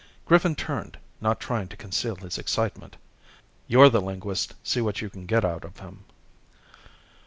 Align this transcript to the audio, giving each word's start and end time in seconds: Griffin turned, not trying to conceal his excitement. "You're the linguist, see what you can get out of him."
Griffin 0.25 0.55
turned, 0.55 0.97
not 1.21 1.39
trying 1.39 1.67
to 1.67 1.77
conceal 1.77 2.15
his 2.15 2.39
excitement. 2.39 2.97
"You're 3.67 3.87
the 3.89 4.01
linguist, 4.01 4.55
see 4.63 4.81
what 4.81 4.99
you 4.99 5.11
can 5.11 5.27
get 5.27 5.45
out 5.45 5.63
of 5.63 5.77
him." 5.77 6.05